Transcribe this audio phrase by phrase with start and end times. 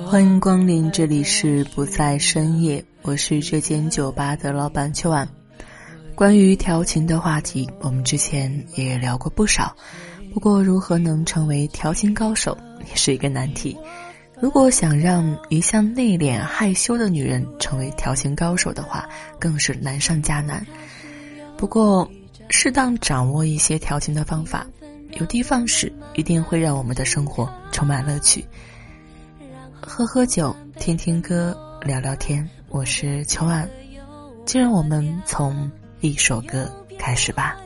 [0.00, 5.28] 欢迎光临，这里是不在深夜，我是这间酒吧的老板秋晚。
[6.14, 9.74] 关于调情的话题，我们之前也聊过不少。
[10.32, 12.56] 不过，如何能成为调情高手，
[12.88, 13.76] 也是一个难题。
[14.40, 20.64] 如果想让一向内敛害羞的女人成为调情高手的话，更是难上加难。
[21.56, 22.08] 不过，
[22.48, 24.66] 适当掌握一些调情的方法，
[25.18, 28.44] 有的放矢，一定会让我们的生活充满乐趣。
[29.84, 32.48] 喝喝酒，听听歌，聊聊天。
[32.68, 33.68] 我是秋安，
[34.46, 37.56] 就让我们从一首歌开始吧。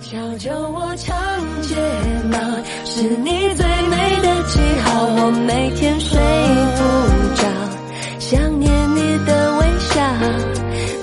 [0.00, 1.16] 小酒窝长
[1.62, 1.74] 睫
[2.30, 2.38] 毛
[2.84, 6.20] 是你最美的记号，我每天睡
[6.76, 6.80] 不
[7.40, 7.48] 着，
[8.18, 9.94] 想念你的微笑。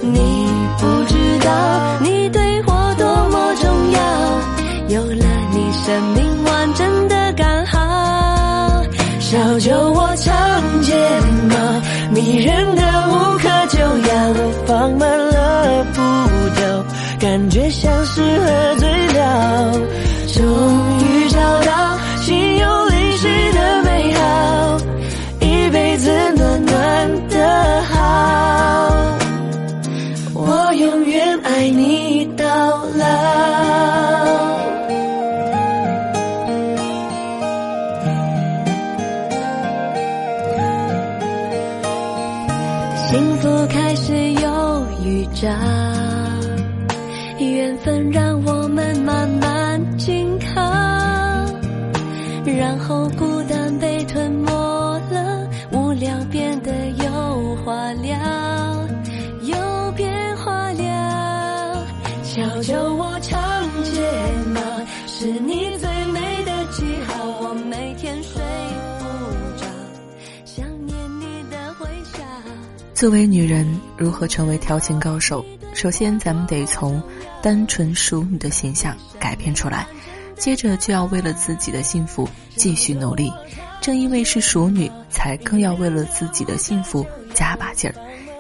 [0.02, 0.48] 你
[0.78, 6.93] 不知道，你对我多么重要，有了你，生命完整。
[9.34, 10.94] 小酒窝长睫
[11.50, 11.56] 毛，
[12.12, 14.34] 迷人的无可救药，
[14.68, 16.02] 放慢了步
[16.56, 16.86] 调，
[17.20, 19.74] 感觉像是喝醉了。
[73.04, 75.44] 作为女人，如何成为调情高手？
[75.74, 77.04] 首先，咱们得从
[77.42, 79.86] 单纯淑女的形象改变出来，
[80.38, 82.26] 接着就要为了自己的幸福
[82.56, 83.30] 继续努力。
[83.82, 87.96] 正因为是淑女，才更要为了自己的幸福加把劲儿。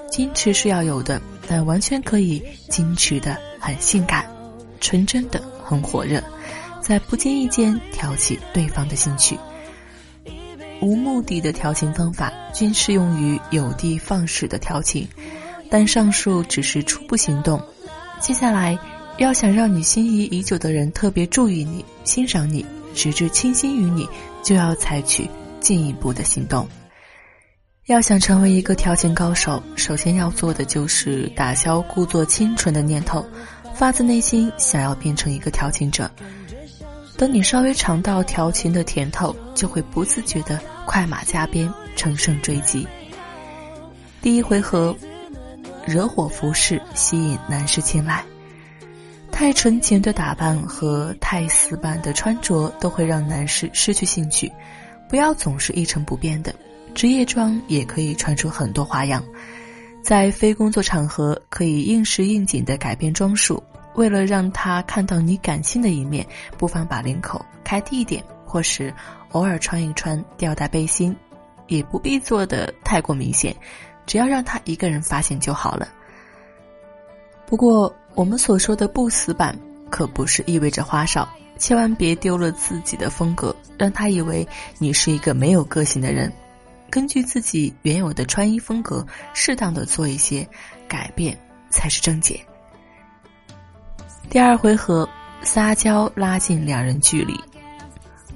[0.09, 4.25] 矜持是要有的，但完全可以矜持的很性感，
[4.79, 6.23] 纯真的很火热，
[6.79, 9.38] 在不经意间挑起对方的兴趣。
[10.83, 15.07] 无目的的调情方法均适用于有的放矢的调情，
[15.71, 17.59] 但上述只是初步行动。
[18.19, 18.77] 接下来，
[19.17, 24.05] 要想让你心仪已久的人特别注意你、欣赏你，直至倾心于你，
[24.43, 25.29] 就要采取
[25.61, 26.67] 进一步的行动。
[27.85, 33.25] 要想成为一个调情高手，首先要做的就是打消故作清纯的念头，
[33.73, 36.11] 发自内心想要变成一个调情者。
[37.23, 42.85] 等你稍微尝到调情的甜头，就会不自觉的快马加鞭，乘胜追击。
[44.22, 44.94] 第一回合，
[45.85, 48.22] 惹火服饰吸引男士青睐，
[49.31, 54.51] 太纯情的打扮和太死板的穿着都会让男士失去兴趣。
[55.07, 56.53] 不要总是一成不变的，
[56.94, 59.23] 职业装也可以穿出很多花样。
[60.03, 63.63] 在非工作场合，可以应时应景的改变装束。
[63.95, 66.25] 为了让他看到你感性的一面，
[66.57, 68.93] 不妨把领口开低一点，或是
[69.31, 71.15] 偶尔穿一穿吊带背心，
[71.67, 73.55] 也不必做的太过明显，
[74.05, 75.87] 只要让他一个人发现就好了。
[77.45, 79.57] 不过，我们所说的不死板，
[79.89, 81.27] 可不是意味着花哨，
[81.59, 84.47] 千万别丢了自己的风格，让他以为
[84.79, 86.31] 你是一个没有个性的人。
[86.89, 90.47] 根据自己原有的穿衣风格，适当的做一些
[90.87, 91.37] 改变，
[91.69, 92.39] 才是正解。
[94.29, 95.08] 第二回合，
[95.43, 97.40] 撒娇拉近两人距离。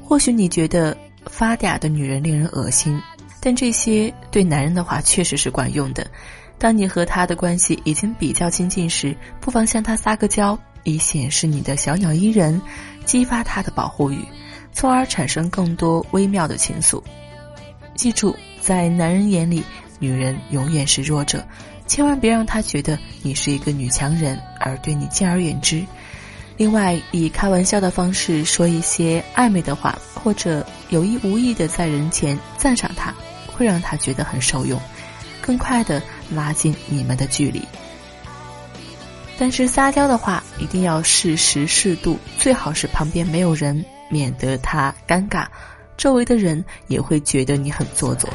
[0.04, 0.96] 或许你觉得
[1.26, 3.02] 发嗲的女人令人恶心，
[3.42, 6.06] 但这些对男人的话确实是管用的。
[6.60, 12.62] 当你和他的关系已经比较亲近时，不妨向他撒个娇，以显示你的小鸟依人，
[13.06, 14.24] 激发他的保护欲，
[14.72, 17.02] 从而产生更多微妙的情愫。
[17.96, 19.64] 记住，在男人眼里，
[20.00, 21.44] 女人永远是弱者。
[21.88, 25.84] 千万别让他觉得你是一个女强人，而对你敬而远之。
[26.58, 33.14] 另外，以开玩笑的方式说一些暧昧的话，或者有意无意的在人前赞赏他，
[33.46, 34.80] 会让他觉得很受用，
[35.40, 36.02] 更快的
[36.32, 37.62] 拉近你们的距离。
[39.38, 45.46] 但是撒娇的话一定要适时适度，最好是旁边没有人，免得他尴尬，
[45.96, 48.28] 周围的人也会觉得你很做作。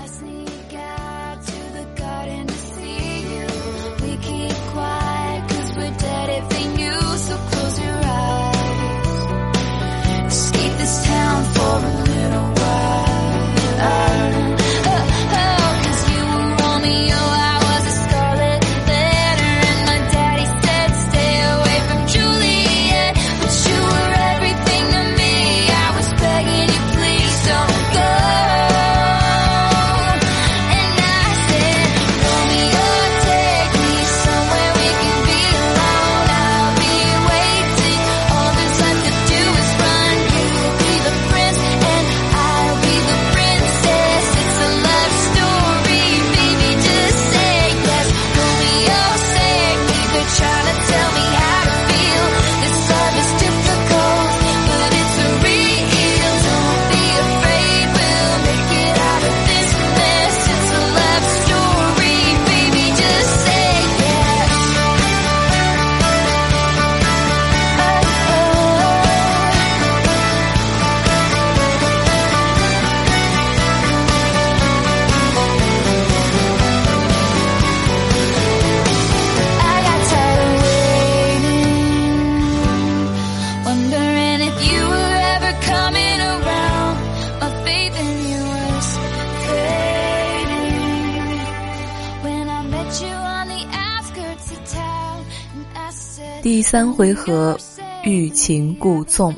[96.73, 97.59] 三回合，
[98.03, 99.35] 欲擒故纵。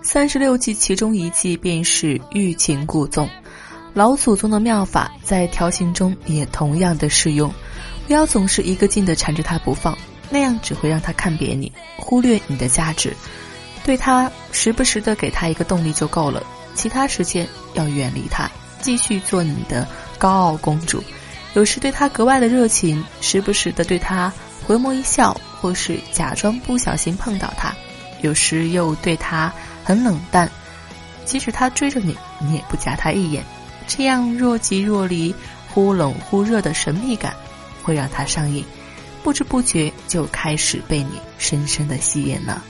[0.00, 3.28] 三十六计其中一计便是欲擒故纵。
[3.92, 7.52] 老祖宗的妙法在调情中也同样的适用，
[8.06, 9.98] 不要总是一个劲的缠着他不放，
[10.30, 13.14] 那样只会让他看扁你，忽略你的价值。
[13.84, 16.42] 对他时不时的给他一个动力就够了，
[16.74, 18.50] 其他时间要远离他，
[18.80, 21.04] 继续做你的高傲公主。
[21.52, 24.32] 有时对他格外的热情，时不时的对他
[24.66, 25.38] 回眸一笑。
[25.60, 27.74] 或是假装不小心碰到他，
[28.22, 29.52] 有时又对他
[29.84, 30.50] 很冷淡，
[31.24, 33.44] 即使他追着你，你也不夹他一眼。
[33.86, 35.34] 这样若即若离、
[35.68, 37.34] 忽冷忽热的神秘感，
[37.82, 38.64] 会让他上瘾，
[39.22, 42.62] 不知不觉就开始被你深深的吸引了。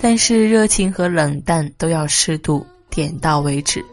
[0.00, 3.84] 但是热情和冷淡都要适度，点到为止，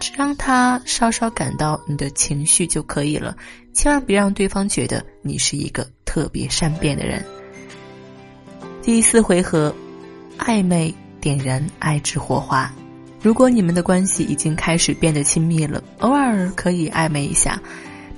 [0.00, 3.36] 只让他稍稍感到你的情绪就可以了，
[3.72, 5.86] 千万别让对方觉得你是一个。
[6.04, 7.24] 特别善变的人。
[8.82, 9.74] 第四回合，
[10.36, 12.70] 暧昧点燃爱之火花。
[13.22, 17.58] 如果你们的关系已经开始变得亲密了，偶尔可以暧昧一下，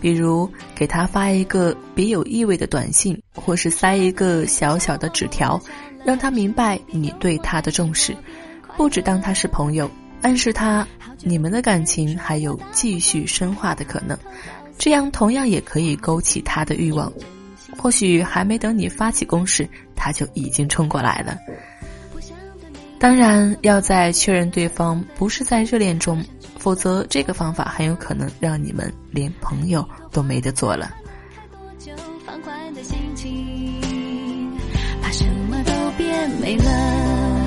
[0.00, 5.62] 比如给他发一个别有意味的短信，或是塞一个小小的纸条，
[6.04, 8.16] 让他明白你对他的重视，
[8.76, 9.88] 不只当他是朋友，
[10.20, 10.84] 暗示他
[11.22, 14.18] 你们的感情还有继续深化的可能，
[14.78, 17.12] 这样同样也可以勾起他的欲望。
[17.76, 21.36] 或许还没等你发起攻势，他就已经冲过来了。
[22.98, 26.24] 当然，要在确认对方不是在热恋中，
[26.56, 30.90] 否则这个方法很有可能让你们连朋友都没得做了。
[35.02, 37.46] 怕什么都变美了，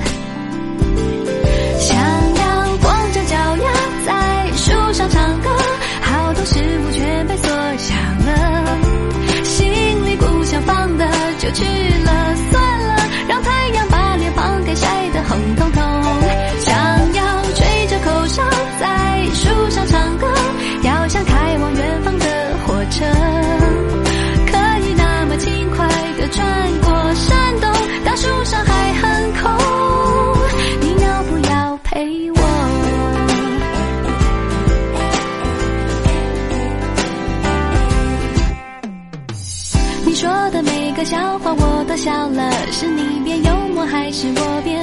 [1.80, 1.96] 想
[2.36, 2.57] 要
[6.44, 7.94] 事物全被缩小
[8.26, 8.78] 了？
[9.44, 9.70] 心
[10.06, 11.06] 里不想放的
[11.38, 11.64] 就去
[43.98, 44.77] 还是我变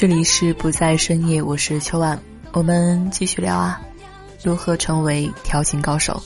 [0.00, 2.16] 这里是不在深夜，我是秋晚，
[2.52, 3.80] 我们继续聊啊，
[4.44, 6.22] 如何成为调情高手？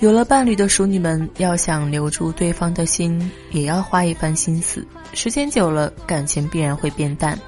[0.00, 4.86] 有了伴侣的熟女们，要想留住对方的心，也要花一番心思。
[5.14, 7.38] 时间久了，感情必然会变淡。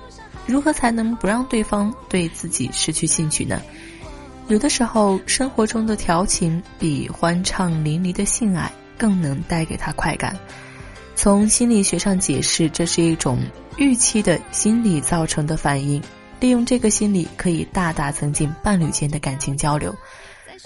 [0.47, 3.61] 如何才能不让对方对自己失去兴趣呢？
[4.49, 10.35] 有的时候，生活中的调情比欢畅淋漓的性爱更能带给他快感。
[11.23, 13.43] 从心理学上解释，这是一种
[13.77, 16.03] 预期的心理造成的反应。
[16.41, 19.95] 利用这个心理，可以大大增进伴侣间的感情交流。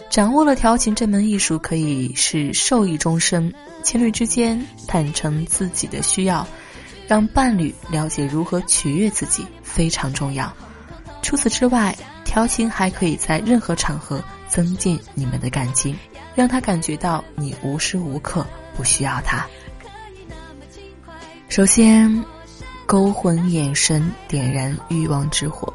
[0.09, 3.53] 掌握了调情这门艺术，可以是受益终生。
[3.83, 6.47] 情侣之间坦诚自己的需要，
[7.09, 10.55] 让伴侣了解如何取悦自己，非常重要。
[11.21, 15.99] 除此之外，调情还可以在任何场合增进你们的感情，
[16.37, 18.47] 让他感觉到你无时无刻
[18.77, 19.45] 不需要他。
[21.49, 22.25] 首先，
[22.85, 25.73] 勾魂眼神，点燃欲望之火。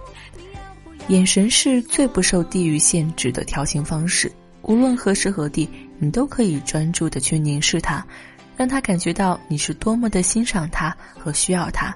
[1.07, 4.31] 眼神是最不受地域限制的调情方式，
[4.63, 8.05] 无论何时何地，你都可以专注的去凝视他，
[8.57, 11.95] 让他感觉到你是多么的欣赏他和需要他。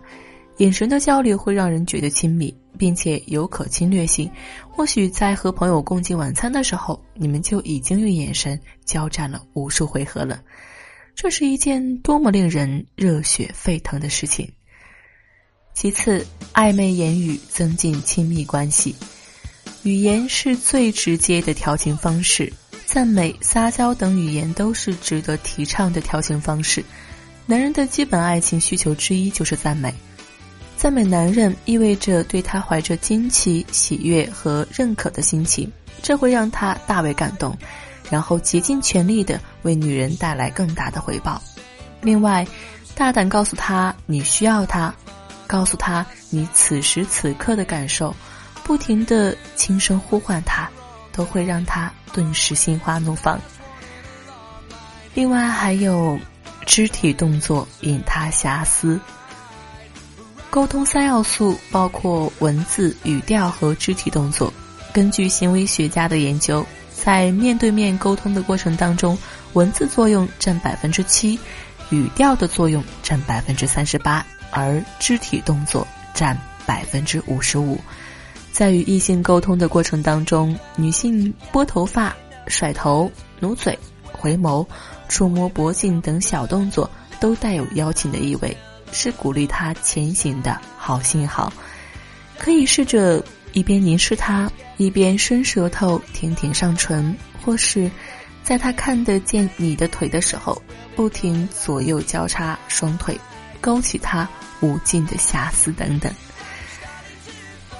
[0.57, 4.31] 眼神的交流会让人觉得亲密，并且有可侵略性。
[4.69, 10.39] 或许在和朋友共进晚餐的时候，你们就已经用眼神交战了无数回合了。
[11.15, 14.49] 这是一件多么令人热血沸腾的事情！
[15.73, 18.95] 其次，暧昧言语增进亲密关系。
[19.83, 22.51] 语言是最直接的调情方式，
[22.85, 26.83] 赞美、撒娇等语言都是值得提倡的调情方式。
[27.45, 29.93] 男人的基本爱情需求之一就是赞美，
[30.77, 37.57] 赞美男人意味着对他怀着惊奇、喜悦和认可的心情，这会让他大为感动。
[38.13, 41.41] 然后竭尽全力的为女人带来更大的回报。
[41.99, 42.45] 另外，
[42.93, 44.93] 大胆告诉他你需要他，
[45.47, 48.15] 告诉他你此时此刻的感受，
[48.63, 50.69] 不停的轻声呼唤他，
[51.11, 53.41] 都会让他顿时心花怒放。
[55.15, 56.19] 另外还有
[56.67, 58.99] 肢体动作引他遐思。
[60.51, 64.53] 沟通三要素包括文字、语调和肢体动作。
[64.93, 66.63] 根据行为学家的研究。
[67.03, 69.17] 在面对面沟通的过程当中，
[69.51, 71.37] 文字作用占百分之七，
[71.89, 77.77] 语调的作用占百分之三十八，而肢体动作占百分之五十五。
[78.53, 82.15] 在与异性沟通的过程当中，女性拨头发、
[82.47, 83.77] 甩头、努嘴、
[84.13, 84.65] 回眸、
[85.09, 88.55] 触摸脖颈等小动作都带有邀请的意味，
[88.93, 91.51] 是鼓励他前行的好信号。
[92.39, 93.21] 可以试着。
[93.53, 97.89] 一边凝视他，一边伸舌头舔舔上唇，或是，
[98.43, 100.61] 在他看得见你的腿的时候，
[100.95, 103.17] 不停左右交叉双腿，
[103.61, 104.27] 勾起他
[104.61, 106.11] 无尽的遐思等等。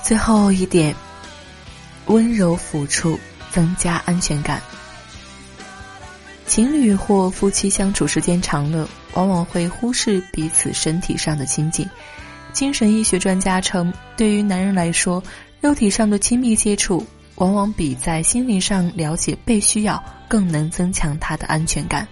[0.04, 0.96] 最后一点，
[2.06, 3.20] 温柔抚触
[3.52, 4.62] 增加安全感。
[6.46, 11.90] 情侣或夫妻相处时间长了，往往会忽视彼此身体上的亲近。
[12.52, 15.24] 精神医学专家称，对于男人来说，
[15.64, 22.06] 肉体上的亲密接触，往往比在心灵上了解被需要更能增强他的安全感。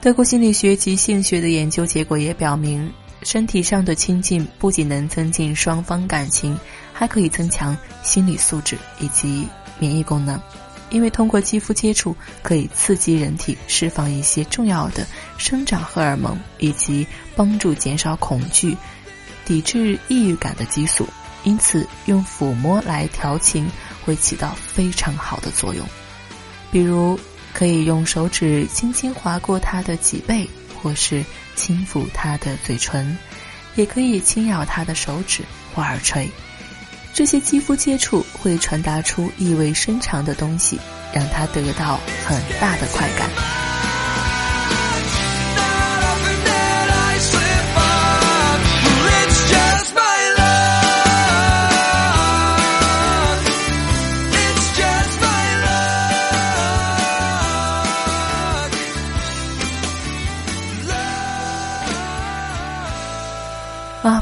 [0.00, 2.88] 德国心理学及性学的研究结果也表明，
[3.24, 6.56] 身体上的亲近不仅能增进双方感情，
[6.92, 9.48] 还可以增强心理素质以及
[9.80, 10.40] 免疫功能。
[10.90, 15.04] 因为通过肌肤接触，可以刺激人体释放一些重要的
[15.38, 18.76] 生长荷尔蒙，以及帮助减少恐惧、
[19.44, 21.04] 抵制抑郁感的激素。
[21.44, 23.70] 因此，用抚摸来调情
[24.04, 25.86] 会起到非常好的作用。
[26.72, 27.18] 比如，
[27.52, 30.48] 可以用手指轻轻划过他的脊背，
[30.82, 31.24] 或是
[31.54, 33.16] 轻抚他的嘴唇，
[33.76, 35.42] 也可以轻咬他的手指
[35.74, 36.28] 或耳垂。
[37.12, 40.80] 这些肌肤接触会传达出意味深长的东西，
[41.12, 43.63] 让他得到很大的快感。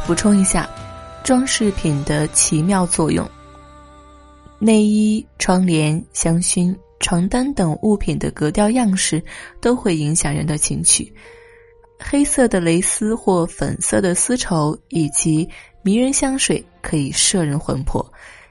[0.05, 0.69] 补充一下，
[1.23, 3.29] 装饰品的奇妙作用。
[4.59, 9.23] 内衣、窗帘、香薰、床单等物品的格调样式
[9.61, 11.15] 都会影响人的情绪。
[12.01, 15.49] 黑色的蕾丝或粉色的丝绸，以及
[15.83, 18.05] 迷人香水可以摄人魂魄。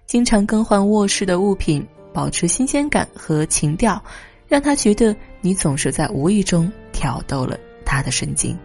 [0.07, 4.01] 经常更换卧室的物品，保持新鲜感和情调，
[4.47, 8.57] 让他觉得你总是在无意中挑逗了他的神经。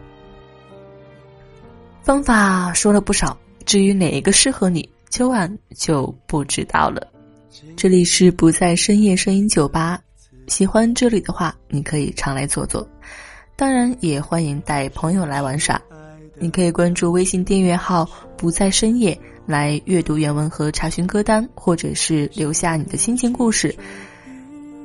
[2.06, 7.04] 方法说了不少，至于哪一个适合你，秋晚就不知道了。
[7.76, 9.98] 这里是不在深夜声音酒吧，
[10.46, 12.88] 喜欢这里的话，你可以常来坐坐。
[13.56, 15.82] 当然，也欢迎带朋友来玩耍。
[16.38, 18.08] 你可以关注微信订阅号
[18.38, 23.74] “不在深夜”来阅读原文和查询歌单，或者是留下你的心情故事。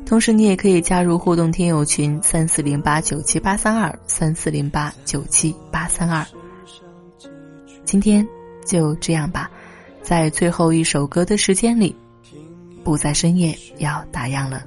[0.07, 6.25] 同时，你也可以加入互动听友群三四零八九七八三二三四零八九七八三二。
[7.91, 8.25] 今天
[8.65, 9.51] 就这样吧，
[10.01, 11.93] 在最后一首歌的时间里，
[12.85, 14.63] 不在深夜要打烊了，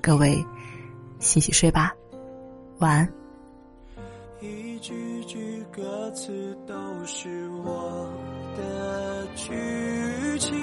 [0.00, 0.42] 各位
[1.18, 1.92] 洗洗睡吧，
[2.78, 3.12] 晚安。
[4.40, 8.10] 一句句歌词都是我
[8.56, 9.52] 的剧
[10.38, 10.58] 情，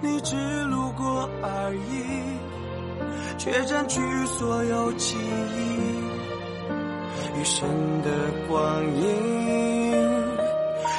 [0.00, 6.00] 你只路过而已，却占据所有记忆，
[7.38, 7.68] 余生
[8.00, 8.10] 的
[8.48, 9.91] 光阴。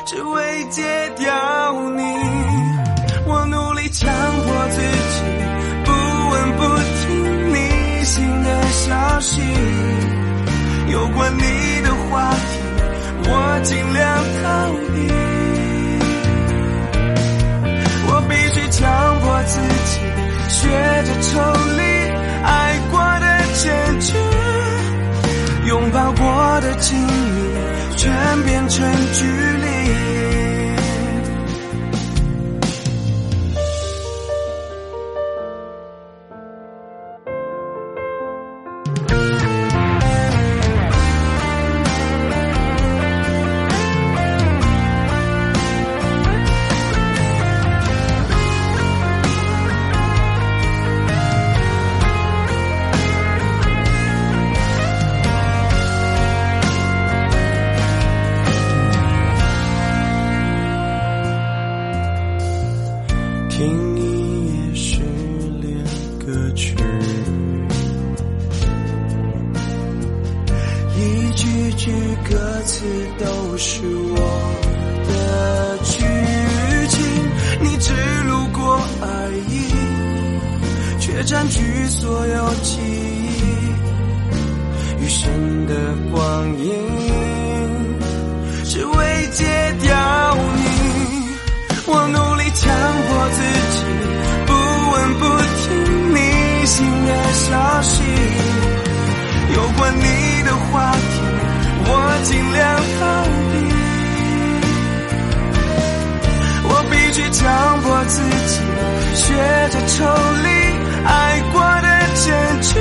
[0.05, 0.83] 只为戒
[1.17, 1.33] 掉
[1.95, 2.03] 你，
[3.25, 5.23] 我努力强迫自己
[5.85, 5.91] 不
[6.29, 6.61] 问不
[6.99, 9.41] 听你新的消息，
[10.91, 12.59] 有关你的话题，
[13.29, 14.03] 我尽量
[14.41, 14.43] 逃
[14.93, 15.07] 避。
[18.05, 18.81] 我必须强
[19.21, 19.53] 迫自
[19.85, 19.91] 己
[20.49, 20.67] 学
[21.05, 21.31] 着抽
[21.77, 21.81] 离
[22.43, 22.51] 爱
[22.91, 23.63] 过的结
[24.01, 24.11] 局，
[25.69, 26.21] 拥抱过
[26.59, 27.22] 的亲密，
[28.03, 30.52] 全变成距离。
[72.29, 72.85] 歌词
[73.19, 74.17] 都是我
[75.07, 75.91] 的剧
[76.89, 76.95] 情。
[77.61, 77.93] 你只
[78.27, 79.53] 路过而已，
[80.99, 83.41] 却占据所有记忆，
[85.03, 85.73] 余生的
[86.11, 86.71] 光阴，
[88.65, 89.45] 只为戒
[89.81, 90.63] 掉你。
[91.85, 92.63] 我努力强
[93.07, 93.37] 迫自
[93.73, 93.77] 己，
[94.47, 94.51] 不
[94.91, 95.21] 闻不
[95.59, 95.65] 听
[96.15, 96.17] 你
[96.65, 96.75] 新
[97.05, 97.49] 的消
[97.81, 98.01] 息，
[99.53, 100.01] 有关你
[100.43, 101.03] 的话题，
[101.85, 101.89] 我
[102.23, 102.61] 尽量
[102.99, 103.01] 逃
[103.51, 103.53] 避。
[106.65, 107.41] 我必须强
[107.81, 108.15] 迫自
[108.47, 108.53] 己，
[109.15, 109.25] 学
[109.69, 109.93] 着抽
[110.43, 110.47] 离。
[111.05, 112.23] 爱过的坚
[112.61, 112.79] 决，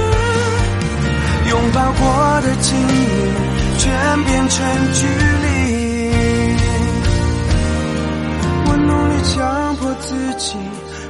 [1.51, 2.01] 拥抱过
[2.43, 2.91] 的亲密，
[3.79, 3.83] 全
[4.25, 4.57] 变成
[4.95, 5.01] 距
[5.43, 5.45] 离。
[8.65, 9.35] 我努力强
[9.77, 10.07] 迫自
[10.39, 10.55] 己，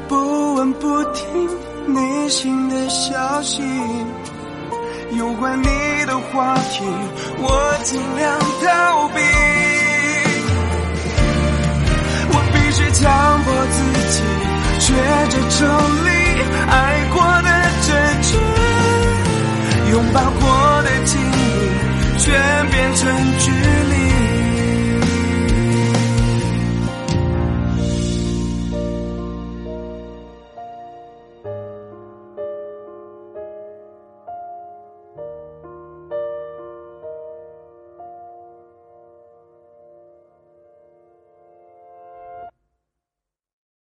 [0.09, 1.23] 不问不听
[1.87, 3.63] 你新的消息，
[5.17, 5.67] 有关你
[6.07, 6.83] 的话题，
[7.39, 9.21] 我尽量逃避。
[12.35, 13.03] 我必须强
[13.45, 13.77] 迫自
[14.09, 14.15] 己
[14.81, 14.87] 学
[15.29, 15.57] 着抽
[16.05, 16.09] 离，
[16.71, 16.73] 爱
[17.13, 17.49] 过的
[17.87, 18.31] 证据，
[19.93, 20.43] 拥抱过
[20.83, 21.39] 的记忆，
[22.19, 22.25] 全
[22.71, 23.01] 变成
[23.39, 23.82] 距。